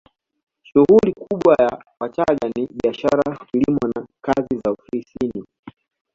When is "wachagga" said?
1.99-2.49